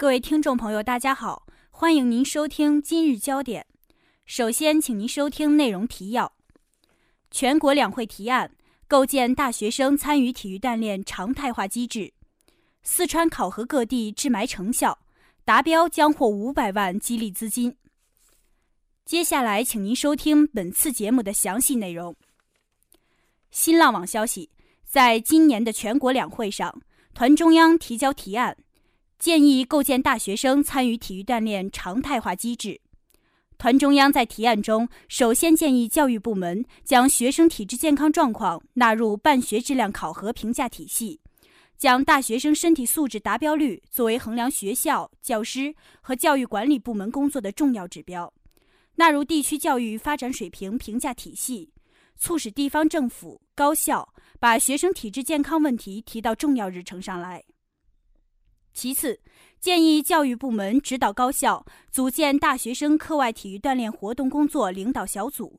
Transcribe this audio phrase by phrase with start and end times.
[0.00, 3.66] 各位听众朋友，大家好，欢迎您收听今日焦点。
[4.26, 6.32] 首先，请您收听内容提要：
[7.32, 8.48] 全国两会提案
[8.86, 12.12] 构建大学生参与体育锻炼常态化机制；
[12.84, 14.96] 四川考核各地治霾成效，
[15.44, 17.76] 达标将获五百万激励资金。
[19.04, 22.14] 接下来，请您收听本次节目的详细内容。
[23.50, 24.48] 新浪网消息，
[24.84, 26.80] 在今年的全国两会上，
[27.14, 28.56] 团中央提交提案，
[29.18, 32.80] 建议构建大学生参与体育锻炼常态化机制。
[33.58, 41.20] 团中央在提案中首先建议教育部门将学生体质健康状况纳入办学质量考核评价体系，
[41.76, 48.32] 将大学生身体素质达标率作为衡量学校、教师和教育管理部门工作的重要指标。
[48.94, 51.72] 纳入地区教育发展水平评价体系，
[52.16, 57.42] 促使地方政府、高校把学生体质健康问题提到重要日程上来。
[58.78, 59.18] 其次，
[59.58, 65.58] 建议教育部门指导高校组建大学生课外体育锻炼活动工作领导小组，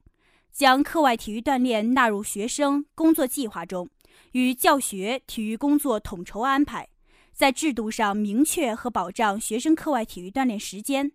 [0.53, 3.89] 将课外体育锻炼纳入学生工作计划中，
[4.31, 6.88] 与教学体育工作统筹安排，
[7.34, 11.11] 在制度上明确和保障学生课外体育锻炼时间。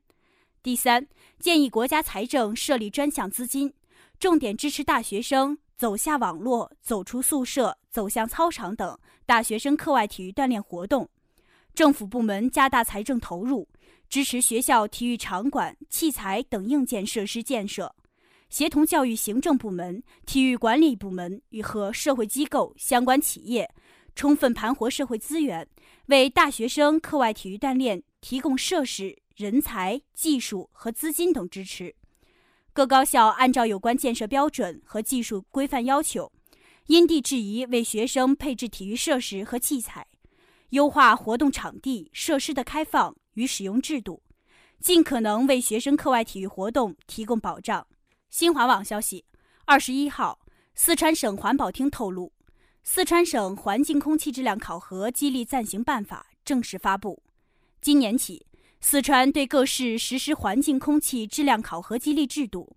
[0.62, 1.08] 第三，
[1.38, 3.72] 建议国家财政设立专项资金，
[4.20, 11.08] 重点支持大学生走下网络、走出宿舍、走向操场等大学生课外体育锻炼活动。
[11.74, 13.68] 政府部门加大财政投入，
[14.08, 17.92] 支持学校体育场馆、器材等硬件设施建设，
[18.48, 23.68] 协同教育行政部门、体育管理部门与和社会机构相关企业，
[24.14, 25.66] 充分盘活社会资源，
[26.06, 29.18] 为大学生课外体育锻炼提供设施。
[29.34, 31.92] 人才、技术和资金等支持，
[32.72, 36.30] 各高校按照有关建设标准和技术规范要求，
[36.86, 40.06] 因地制宜为学生配置体育设施和器材，
[40.74, 44.20] 优化活动场地设施的开放与使用制度，
[44.80, 47.86] 尽可能为学生课外体育活动提供保障。
[48.28, 49.24] 新华网消息，
[49.66, 50.40] 二十一号，
[50.74, 52.32] 四川省环保厅透露，
[52.82, 57.22] 四川省环境空气质量考核激励暂行办法正式发布，
[57.80, 58.44] 今年起。
[58.80, 62.76] 四川对各市实施环境空气质量考核激励制度，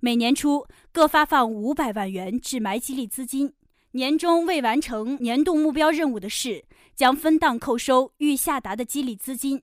[0.00, 3.54] 每年初各发放五百万元治霾激励资金，
[3.96, 9.62] 年终未完成年度目标任务的市将分档扣收预下达的激励资金。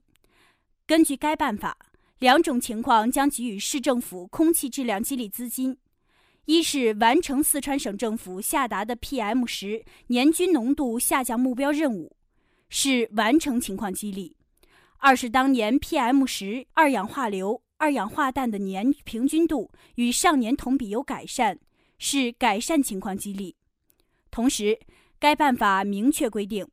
[0.88, 1.78] 根据该办法，
[2.18, 5.78] 两种情况将给予市政府空气质量激励资金：
[6.46, 12.16] 一是完成四川省政府下达的 PM 十年均浓度下降目标任务，
[12.70, 14.36] 是完成情况激励。
[14.98, 21.60] 二是当年 PM 十二氧化硫、二氧化氮的年平均度与上年同比有改善，
[22.00, 23.56] 是改善情况激励。
[24.34, 24.80] 同时，
[25.20, 26.68] 该办法明确规定，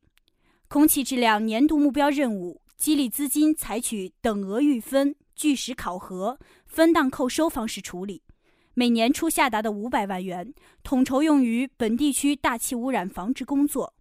[0.67, 8.23] 空气质量年度目标任务激励资金采取等额预分、据实考核、分档扣收方式处理。
[8.73, 10.51] 每年初下达的五百万元，
[10.81, 13.93] 统筹用于本地区大气污染防治工作。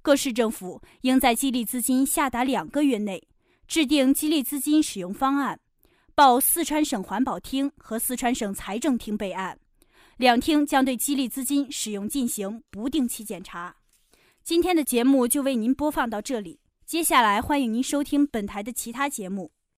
[0.00, 3.26] 各市政府应在激励资金下达两个月内。
[3.66, 5.58] 制定激励资金使用方案，
[6.14, 9.58] 报四川省环保厅和四川省财政厅备案，
[10.22, 13.74] 两厅将对激励资金使用进行不定期检查。
[14.44, 19.50] 今天的节目就为您播放到这里，接下来欢迎您收听本台的其他节目。